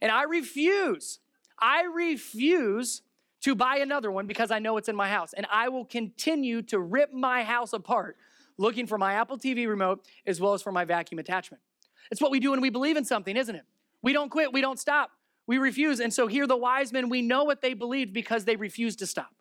[0.00, 1.18] And I refuse,
[1.58, 3.02] I refuse
[3.42, 5.32] to buy another one because I know it's in my house.
[5.32, 8.16] And I will continue to rip my house apart
[8.58, 11.62] looking for my Apple TV remote as well as for my vacuum attachment.
[12.10, 13.64] It's what we do when we believe in something, isn't it?
[14.02, 15.10] We don't quit, we don't stop,
[15.46, 16.00] we refuse.
[16.00, 19.06] And so here, the wise men, we know what they believed because they refused to
[19.06, 19.34] stop.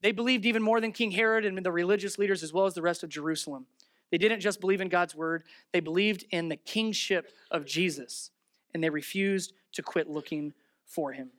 [0.00, 2.82] They believed even more than King Herod and the religious leaders as well as the
[2.82, 3.66] rest of Jerusalem.
[4.10, 8.30] They didn't just believe in God's word, they believed in the kingship of Jesus
[8.74, 10.52] and they refused to quit looking
[10.84, 11.30] for him.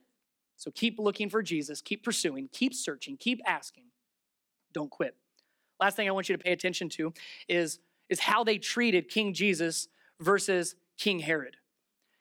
[0.56, 3.84] So keep looking for Jesus, keep pursuing, keep searching, keep asking.
[4.72, 5.16] Don't quit.
[5.80, 7.12] Last thing I want you to pay attention to
[7.48, 9.88] is, is how they treated King Jesus
[10.20, 11.56] versus King Herod.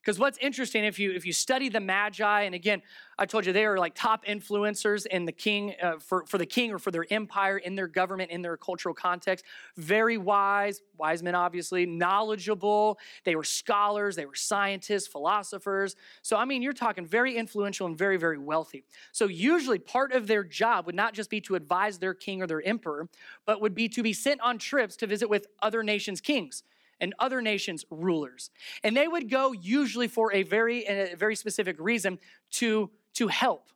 [0.03, 2.81] Because what's interesting, if you if you study the Magi, and again,
[3.17, 6.45] I told you they are like top influencers in the king uh, for for the
[6.45, 9.45] king or for their empire in their government in their cultural context.
[9.77, 12.99] Very wise, wise men, obviously knowledgeable.
[13.23, 15.95] They were scholars, they were scientists, philosophers.
[16.21, 18.83] So I mean, you're talking very influential and very very wealthy.
[19.13, 22.47] So usually, part of their job would not just be to advise their king or
[22.47, 23.07] their emperor,
[23.45, 26.63] but would be to be sent on trips to visit with other nations' kings
[27.03, 28.49] and other nations' rulers.
[28.81, 32.17] And they would go usually for a very, a very specific reason
[32.51, 33.69] to, to help.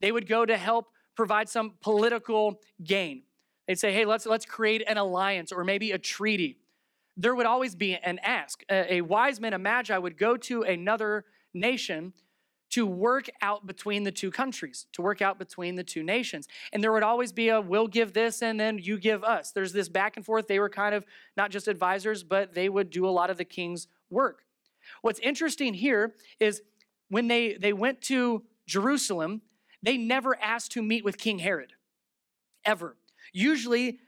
[0.00, 3.24] They would go to help provide some political gain.
[3.68, 6.56] They'd say, hey, let's, let's create an alliance or maybe a treaty.
[7.16, 8.64] There would always be an ask.
[8.70, 12.14] A, a wise man, a magi, would go to another nation
[12.72, 16.48] to work out between the two countries, to work out between the two nations.
[16.72, 19.52] And there would always be a we'll give this and then you give us.
[19.52, 20.46] There's this back and forth.
[20.48, 21.04] They were kind of
[21.36, 24.44] not just advisors, but they would do a lot of the king's work.
[25.02, 26.62] What's interesting here is
[27.08, 29.42] when they, they went to Jerusalem,
[29.82, 31.74] they never asked to meet with King Herod,
[32.64, 32.96] ever.
[33.34, 33.98] Usually,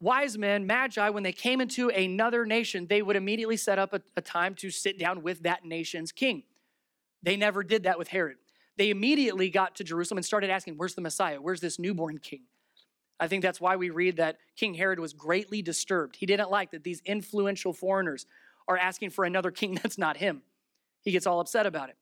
[0.00, 4.00] wise men, magi, when they came into another nation, they would immediately set up a,
[4.16, 6.44] a time to sit down with that nation's king.
[7.22, 8.36] They never did that with Herod.
[8.76, 11.40] They immediately got to Jerusalem and started asking, Where's the Messiah?
[11.40, 12.42] Where's this newborn king?
[13.20, 16.16] I think that's why we read that King Herod was greatly disturbed.
[16.16, 18.26] He didn't like that these influential foreigners
[18.66, 20.42] are asking for another king that's not him.
[21.02, 21.96] He gets all upset about it.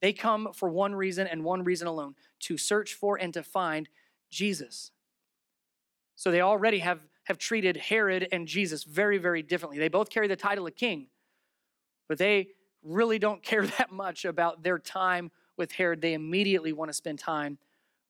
[0.00, 3.88] They come for one reason and one reason alone to search for and to find
[4.30, 4.90] Jesus.
[6.14, 9.78] So they already have, have treated Herod and Jesus very, very differently.
[9.78, 11.06] They both carry the title of king,
[12.08, 12.48] but they
[12.84, 16.00] really don't care that much about their time with Herod.
[16.00, 17.58] They immediately want to spend time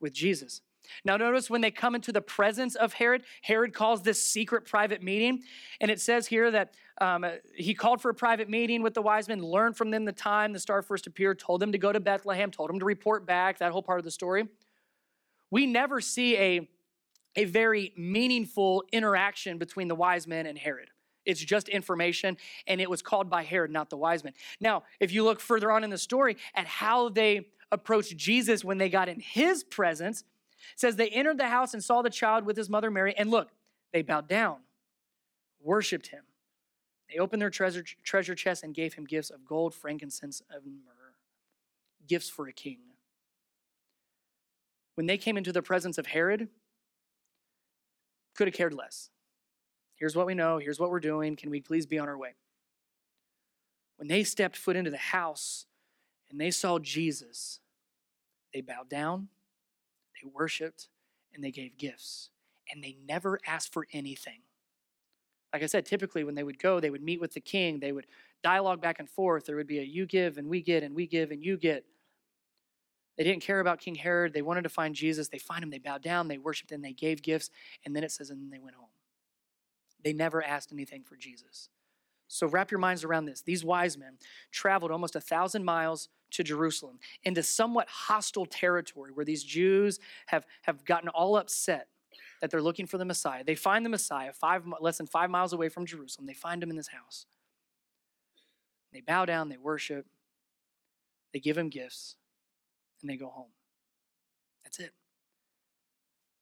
[0.00, 0.60] with Jesus.
[1.04, 5.02] Now, notice when they come into the presence of Herod, Herod calls this secret private
[5.02, 5.42] meeting.
[5.80, 9.28] And it says here that um, he called for a private meeting with the wise
[9.28, 12.00] men, learned from them the time the star first appeared, told them to go to
[12.00, 14.46] Bethlehem, told them to report back, that whole part of the story.
[15.50, 16.68] We never see a,
[17.36, 20.90] a very meaningful interaction between the wise men and Herod.
[21.24, 24.34] It's just information, and it was called by Herod, not the wise men.
[24.60, 28.78] Now, if you look further on in the story at how they approached Jesus when
[28.78, 30.24] they got in his presence,
[30.76, 33.50] says they entered the house and saw the child with his mother Mary, and look,
[33.92, 34.58] they bowed down,
[35.60, 36.24] worshiped him.
[37.10, 41.14] They opened their treasure, treasure chest and gave him gifts of gold, frankincense, and myrrh.
[42.06, 42.78] Gifts for a king.
[44.94, 46.48] When they came into the presence of Herod,
[48.34, 49.10] could have cared less.
[50.04, 50.58] Here's what we know.
[50.58, 51.34] Here's what we're doing.
[51.34, 52.34] Can we please be on our way?
[53.96, 55.64] When they stepped foot into the house
[56.30, 57.60] and they saw Jesus,
[58.52, 59.28] they bowed down,
[60.12, 60.88] they worshiped,
[61.32, 62.28] and they gave gifts.
[62.70, 64.42] And they never asked for anything.
[65.54, 67.92] Like I said, typically when they would go, they would meet with the king, they
[67.92, 68.06] would
[68.42, 69.46] dialogue back and forth.
[69.46, 71.86] There would be a you give and we get and we give and you get.
[73.16, 74.34] They didn't care about King Herod.
[74.34, 75.28] They wanted to find Jesus.
[75.28, 77.48] They find him, they bowed down, they worshiped, and they gave gifts.
[77.86, 78.88] And then it says, and they went home.
[80.04, 81.70] They never asked anything for Jesus.
[82.28, 83.42] So wrap your minds around this.
[83.42, 84.18] These wise men
[84.52, 90.44] traveled almost a thousand miles to Jerusalem into somewhat hostile territory where these Jews have,
[90.62, 91.88] have gotten all upset
[92.40, 93.44] that they're looking for the Messiah.
[93.44, 96.26] They find the Messiah five, less than five miles away from Jerusalem.
[96.26, 97.26] They find him in this house.
[98.92, 100.06] They bow down, they worship,
[101.32, 102.16] they give him gifts,
[103.00, 103.50] and they go home.
[104.62, 104.92] That's it.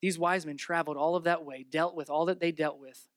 [0.01, 3.09] These wise men traveled all of that way, dealt with all that they dealt with,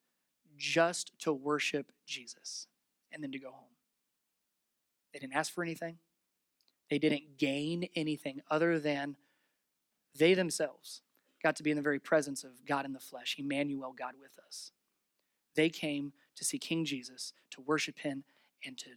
[0.58, 2.68] just to worship Jesus
[3.12, 3.76] and then to go home.
[5.14, 5.98] They didn't ask for anything,
[6.90, 9.16] they didn't gain anything other than
[10.18, 11.02] they themselves
[11.46, 14.40] got to be in the very presence of God in the flesh, Emmanuel, God with
[14.46, 14.72] us.
[15.56, 18.24] They came to see King Jesus, to worship him,
[18.66, 18.90] and to,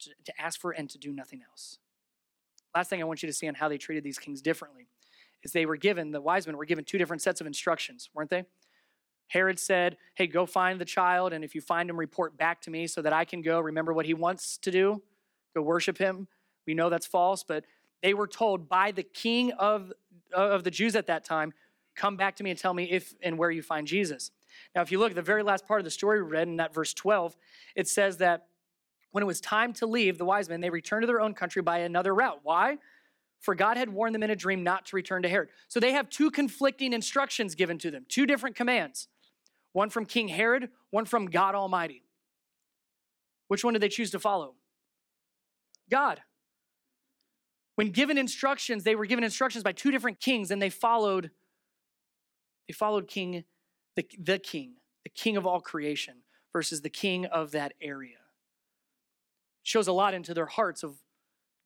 [0.00, 1.78] to, to ask for and to do nothing else.
[2.74, 4.86] Last thing I want you to see on how they treated these kings differently
[5.42, 8.30] is they were given, the wise men were given two different sets of instructions, weren't
[8.30, 8.44] they?
[9.28, 12.70] Herod said, Hey, go find the child, and if you find him, report back to
[12.70, 13.60] me so that I can go.
[13.60, 15.02] Remember what he wants to do?
[15.54, 16.28] Go worship him.
[16.66, 17.64] We know that's false, but
[18.02, 19.92] they were told by the king of,
[20.32, 21.52] of the Jews at that time,
[21.94, 24.30] Come back to me and tell me if and where you find Jesus.
[24.72, 26.56] Now, if you look at the very last part of the story we read in
[26.56, 27.36] that verse 12,
[27.74, 28.46] it says that
[29.10, 31.60] when it was time to leave, the wise men, they returned to their own country
[31.60, 32.38] by another route.
[32.44, 32.78] Why?
[33.40, 35.48] For God had warned them in a dream not to return to Herod.
[35.66, 39.08] So they have two conflicting instructions given to them, two different commands
[39.72, 42.02] one from King Herod, one from God Almighty.
[43.48, 44.54] Which one did they choose to follow?
[45.90, 46.20] God.
[47.76, 51.30] When given instructions, they were given instructions by two different kings and they followed
[52.66, 53.44] they followed king
[53.96, 56.16] the, the king, the king of all creation
[56.52, 58.18] versus the king of that area.
[59.62, 60.96] It shows a lot into their hearts of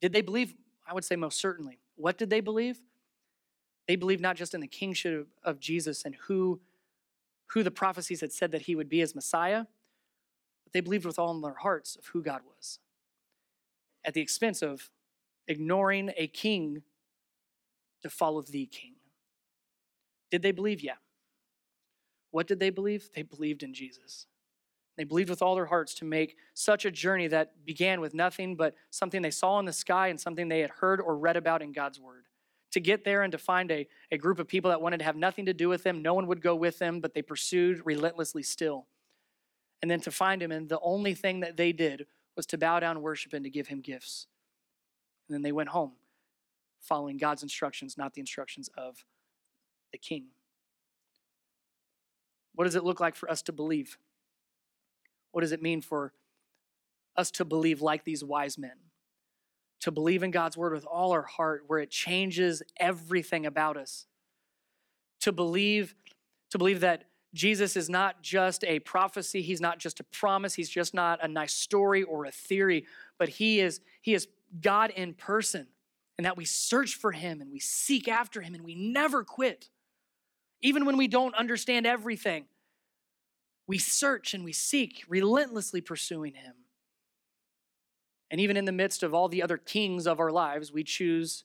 [0.01, 0.55] did they believe?
[0.87, 1.79] I would say most certainly.
[1.97, 2.81] What did they believe?
[3.87, 6.61] They believed not just in the kingship of Jesus and who
[7.55, 9.65] who the prophecies had said that he would be as Messiah,
[10.65, 12.79] but they believed with all in their hearts of who God was.
[14.05, 14.91] At the expense of
[15.47, 16.83] ignoring a king
[18.03, 18.95] to follow the king.
[20.31, 20.83] Did they believe?
[20.83, 20.95] Yeah.
[22.31, 23.11] What did they believe?
[23.15, 24.27] They believed in Jesus.
[24.97, 28.57] They believed with all their hearts to make such a journey that began with nothing
[28.57, 31.62] but something they saw in the sky and something they had heard or read about
[31.62, 32.27] in God's word.
[32.73, 35.17] To get there and to find a, a group of people that wanted to have
[35.17, 38.43] nothing to do with them, no one would go with them, but they pursued relentlessly
[38.43, 38.87] still.
[39.83, 42.07] And then to find him, and the only thing that they did
[42.37, 44.27] was to bow down, worship, and to give him gifts.
[45.29, 45.93] And then they went home,
[46.81, 49.05] following God's instructions, not the instructions of
[49.93, 50.27] the king.
[52.55, 53.99] What does it look like for us to believe?
[55.33, 56.13] What does it mean for
[57.17, 58.77] us to believe like these wise men?
[59.83, 64.07] To believe in God's word with all our heart, where it changes everything about us.
[65.21, 65.95] To believe,
[66.51, 70.68] to believe that Jesus is not just a prophecy, he's not just a promise, he's
[70.68, 72.85] just not a nice story or a theory,
[73.18, 74.29] but he is, he is
[74.61, 75.68] God in person.
[76.18, 79.71] And that we search for him and we seek after him and we never quit.
[80.61, 82.45] Even when we don't understand everything,
[83.66, 86.55] we search and we seek, relentlessly pursuing Him.
[88.33, 91.45] And even in the midst of all the other kings of our lives, we choose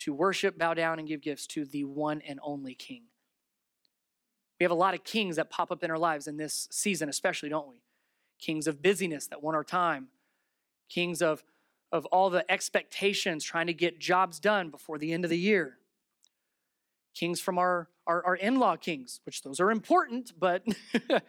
[0.00, 3.04] to worship, bow down, and give gifts to the one and only King.
[4.60, 7.08] We have a lot of kings that pop up in our lives in this season,
[7.08, 7.76] especially, don't we?
[8.38, 10.08] Kings of busyness that want our time,
[10.90, 11.42] kings of,
[11.90, 15.78] of all the expectations, trying to get jobs done before the end of the year,
[17.14, 20.62] kings from our, our, our in law kings, which those are important, but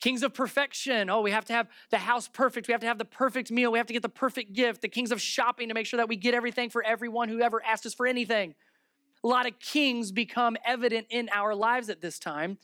[0.00, 1.10] kings of perfection.
[1.10, 2.68] Oh, we have to have the house perfect.
[2.68, 3.72] We have to have the perfect meal.
[3.72, 4.82] We have to get the perfect gift.
[4.82, 7.62] The kings of shopping to make sure that we get everything for everyone who ever
[7.64, 8.54] asked us for anything.
[9.24, 12.58] A lot of kings become evident in our lives at this time.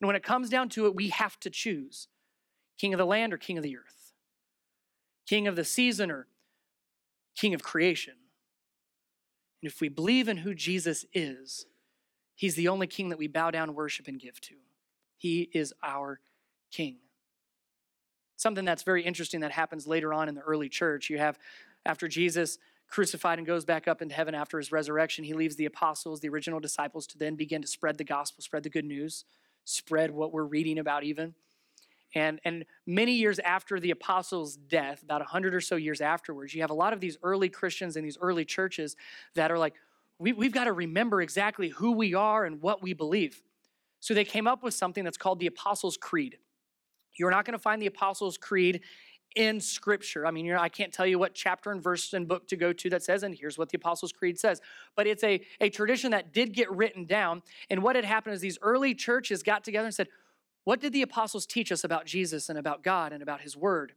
[0.00, 2.08] And when it comes down to it, we have to choose
[2.78, 4.12] king of the land or king of the earth,
[5.26, 6.26] king of the season or
[7.36, 8.14] king of creation.
[9.62, 11.66] And if we believe in who Jesus is,
[12.34, 14.54] He's the only king that we bow down, worship, and give to.
[15.16, 16.20] He is our
[16.74, 16.96] king.
[18.36, 21.08] Something that's very interesting that happens later on in the early church.
[21.08, 21.38] You have,
[21.86, 22.58] after Jesus
[22.88, 26.28] crucified and goes back up into heaven after his resurrection, he leaves the apostles, the
[26.28, 29.24] original disciples, to then begin to spread the gospel, spread the good news,
[29.64, 31.34] spread what we're reading about, even.
[32.14, 36.60] And, and many years after the apostles' death, about 100 or so years afterwards, you
[36.60, 38.96] have a lot of these early Christians in these early churches
[39.34, 39.74] that are like,
[40.18, 43.42] we, we've got to remember exactly who we are and what we believe.
[44.00, 46.38] So they came up with something that's called the Apostles' Creed.
[47.16, 48.80] You're not going to find the Apostles' Creed
[49.34, 50.26] in Scripture.
[50.26, 52.90] I mean, I can't tell you what chapter and verse and book to go to
[52.90, 54.60] that says, and here's what the Apostles' Creed says.
[54.94, 57.42] But it's a, a tradition that did get written down.
[57.70, 60.08] And what had happened is these early churches got together and said,
[60.64, 63.94] What did the apostles teach us about Jesus and about God and about His Word?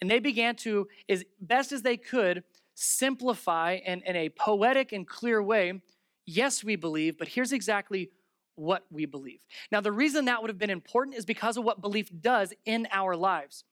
[0.00, 5.06] And they began to, as best as they could, simplify and in a poetic and
[5.06, 5.80] clear way,
[6.24, 8.10] yes, we believe, but here's exactly
[8.58, 9.40] what we believe.
[9.70, 12.88] Now, the reason that would have been important is because of what belief does in
[12.92, 13.64] our lives.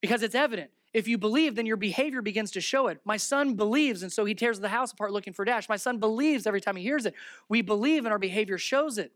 [0.00, 0.70] Because it's evident.
[0.92, 3.00] If you believe, then your behavior begins to show it.
[3.04, 5.68] My son believes, and so he tears the house apart looking for Dash.
[5.68, 7.14] My son believes every time he hears it.
[7.48, 9.12] We believe, and our behavior shows it.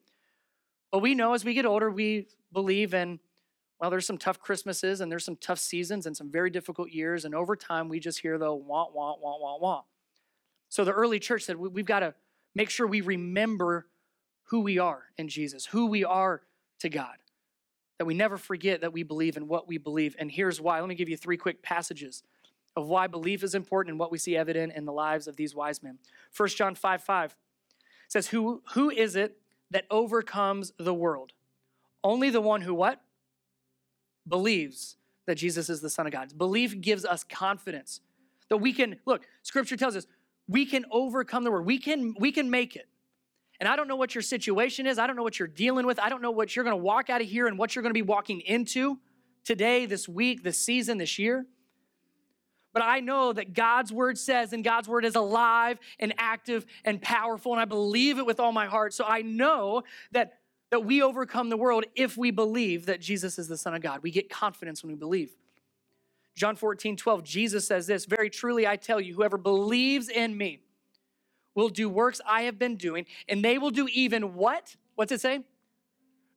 [0.90, 3.20] But we know as we get older, we believe, in,
[3.79, 7.24] well, there's some tough Christmases and there's some tough seasons and some very difficult years.
[7.24, 9.83] And over time, we just hear the wah, wah, wah, wah, wah.
[10.68, 12.14] So the early church said, we've got to
[12.55, 13.87] make sure we remember
[14.48, 16.42] who we are in Jesus, who we are
[16.80, 17.16] to God,
[17.98, 20.14] that we never forget that we believe in what we believe.
[20.18, 20.80] And here's why.
[20.80, 22.22] Let me give you three quick passages
[22.76, 25.54] of why belief is important and what we see evident in the lives of these
[25.54, 25.98] wise men.
[26.37, 27.37] 1 John 5 5
[28.08, 29.38] says, Who, who is it
[29.70, 31.32] that overcomes the world?
[32.04, 33.02] Only the one who what?
[34.28, 36.37] believes that Jesus is the Son of God.
[36.37, 38.00] Belief gives us confidence
[38.48, 40.06] that we can, look, scripture tells us
[40.46, 41.66] we can overcome the world.
[41.66, 42.88] We can, we can make it.
[43.61, 44.99] And I don't know what your situation is.
[44.99, 45.99] I don't know what you're dealing with.
[45.99, 47.90] I don't know what you're going to walk out of here and what you're going
[47.90, 48.99] to be walking into
[49.44, 51.47] today, this week, this season, this year.
[52.73, 57.03] But I know that God's word says, and God's word is alive and active and
[57.03, 58.94] powerful, and I believe it with all my heart.
[58.94, 60.35] So I know that
[60.71, 64.02] that we overcome the world if we believe that Jesus is the Son of God.
[64.02, 65.35] We get confidence when we believe.
[66.37, 70.61] John 14, 12, Jesus says this Very truly I tell you, whoever believes in me
[71.59, 74.77] will do works I have been doing, and they will do even what?
[74.94, 75.40] What's it say?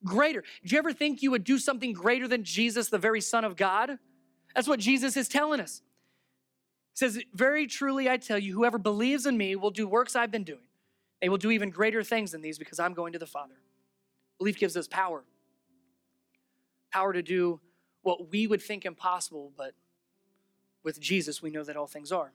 [0.03, 0.41] Greater.
[0.65, 3.55] Do you ever think you would do something greater than Jesus, the very Son of
[3.55, 3.99] God?
[4.55, 5.82] That's what Jesus is telling us.
[6.93, 10.32] He says, Very truly I tell you, whoever believes in me will do works I've
[10.32, 10.65] been doing.
[11.22, 13.55] They will do even greater things than these because I'm going to the Father.
[14.39, 15.24] Belief gives us power
[16.91, 17.59] power to do
[18.01, 19.74] what we would think impossible, but
[20.84, 22.34] with Jesus, we know that all things are.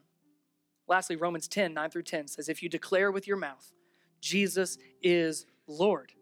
[0.88, 3.72] Lastly, Romans 10 9 through 10 says, If you declare with your mouth,
[4.20, 6.12] Jesus is Lord,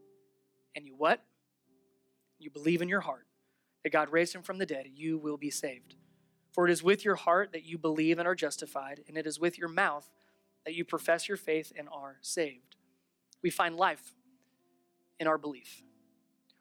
[0.75, 1.23] and you what?
[2.39, 3.27] You believe in your heart
[3.83, 5.95] that God raised him from the dead, you will be saved.
[6.53, 9.39] For it is with your heart that you believe and are justified, and it is
[9.39, 10.09] with your mouth
[10.65, 12.77] that you profess your faith and are saved.
[13.43, 14.15] We find life
[15.21, 15.83] in our belief.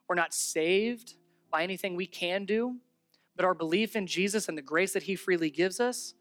[0.07, 1.15] We're not saved
[1.49, 2.77] by anything we can do,
[3.35, 6.13] but our belief in Jesus and the grace that he freely gives us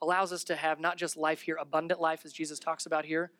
[0.00, 3.32] allows us to have not just life here, abundant life, as Jesus talks about here,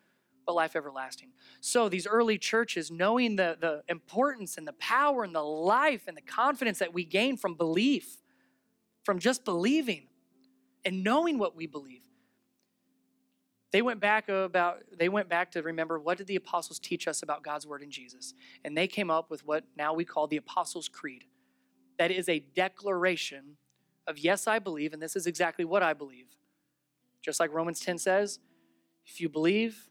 [0.47, 1.31] but life everlasting.
[1.61, 6.17] So, these early churches, knowing the, the importance and the power and the life and
[6.17, 8.17] the confidence that we gain from belief,
[9.05, 10.07] from just believing
[10.85, 12.03] and knowing what we believe,
[13.71, 17.23] they went back about they went back to remember what did the apostles teach us
[17.23, 18.33] about God's word in Jesus.
[18.65, 21.25] And they came up with what now we call the apostles creed.
[21.99, 23.59] That is a declaration
[24.07, 26.38] of yes I believe and this is exactly what I believe
[27.29, 28.39] just like Romans 10 says
[29.07, 29.91] if you believe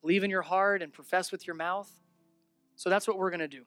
[0.00, 1.88] believe in your heart and profess with your mouth.
[2.74, 3.62] So that's what we're going to do.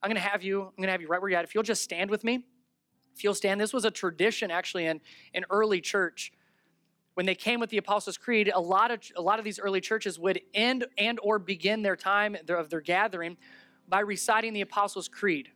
[0.00, 1.44] I'm going to have you I'm going to have you right where you're at.
[1.44, 2.44] If you'll just stand with me
[3.16, 5.00] if you'll stand this was a tradition actually in
[5.34, 6.32] in early church.
[7.14, 9.80] When they came with the apostles creed a lot of a lot of these early
[9.80, 13.36] churches would end and or begin their time of their gathering
[13.88, 15.48] by reciting the apostles creed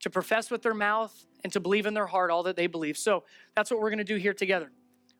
[0.00, 2.98] to profess with their mouth and to believe in their heart all that they believe.
[2.98, 3.24] So
[3.56, 4.70] that's what we're going to do here together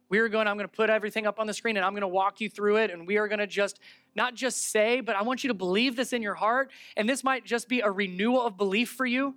[0.08, 2.02] we are going i'm going to put everything up on the screen and i'm going
[2.02, 3.80] to walk you through it and we are going to just
[4.14, 7.22] not just say but i want you to believe this in your heart and this
[7.24, 9.34] might just be a renewal of belief for you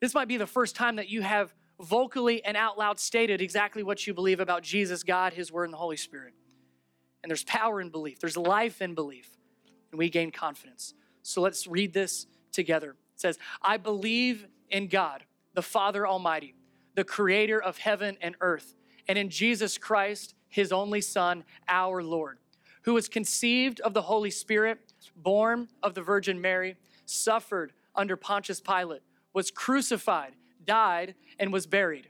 [0.00, 3.82] this might be the first time that you have vocally and out loud stated exactly
[3.82, 6.34] what you believe about Jesus, God, His Word, and the Holy Spirit.
[7.22, 9.30] And there's power in belief, there's life in belief,
[9.90, 10.94] and we gain confidence.
[11.22, 12.90] So let's read this together.
[12.90, 15.24] It says, I believe in God,
[15.54, 16.54] the Father Almighty,
[16.94, 18.74] the creator of heaven and earth,
[19.08, 22.38] and in Jesus Christ, His only Son, our Lord,
[22.82, 24.78] who was conceived of the Holy Spirit,
[25.16, 26.76] born of the Virgin Mary,
[27.06, 29.02] suffered under Pontius Pilate,
[29.32, 30.34] was crucified
[30.64, 32.08] died, and was buried.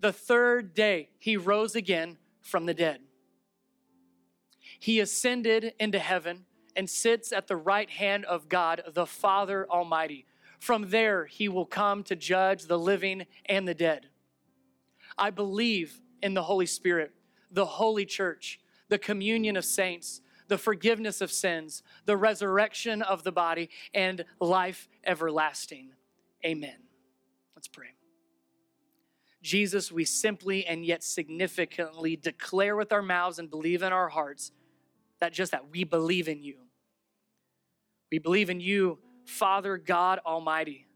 [0.00, 3.00] The third day, he rose again from the dead.
[4.78, 6.44] He ascended into heaven
[6.76, 10.26] and sits at the right hand of God, the Father Almighty.
[10.58, 14.08] From there, he will come to judge the living and the dead.
[15.16, 17.12] I believe in the Holy Spirit,
[17.52, 18.58] the holy church,
[18.88, 24.88] the communion of saints, the forgiveness of sins, the resurrection of the body, and life
[25.04, 25.90] everlasting.
[26.44, 26.76] Amen.
[27.54, 27.88] Let's pray.
[29.42, 34.50] Jesus, we simply and yet significantly declare with our mouths and believe in our hearts
[35.20, 36.56] that just that we believe in you.
[38.10, 40.86] We believe in you, Father God Almighty.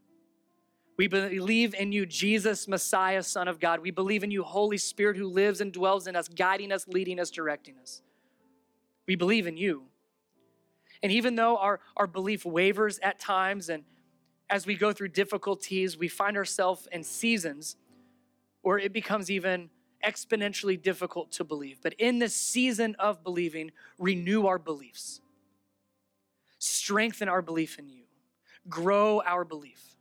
[0.99, 3.79] We believe in you, Jesus, Messiah, Son of God.
[3.79, 7.21] We believe in you, Holy Spirit, who lives and dwells in us, guiding us, leading
[7.21, 8.01] us, directing us.
[9.07, 9.83] We believe in you.
[11.01, 13.85] And even though our, our belief wavers at times and
[14.49, 17.77] as we go through difficulties, we find ourselves in seasons
[18.61, 19.69] where it becomes even
[20.05, 21.79] exponentially difficult to believe.
[21.81, 25.21] But in this season of believing, renew our beliefs,
[26.57, 28.03] strengthen our belief in you,
[28.67, 29.95] grow our belief,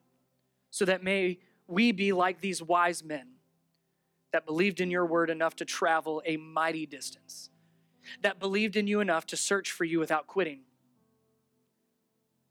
[0.78, 3.26] so that may we be like these wise men
[4.32, 7.50] that believed in your word enough to travel a mighty distance,
[8.22, 10.60] that believed in you enough to search for you without quitting,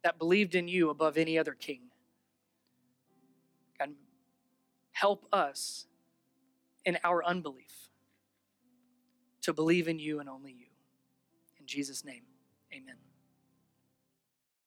[0.04, 1.84] that believed in you above any other king.
[3.80, 3.94] God,
[4.92, 5.86] help us
[6.84, 7.88] in our unbelief
[9.44, 10.68] to believe in you and only you.
[11.62, 12.24] In Jesus' name,
[12.74, 13.07] amen.